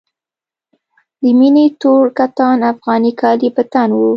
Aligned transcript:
د 1.21 1.23
مينې 1.39 1.65
تور 1.81 2.05
کتان 2.17 2.57
افغاني 2.71 3.11
کالي 3.21 3.49
په 3.55 3.63
تن 3.71 3.89
وو. 3.99 4.07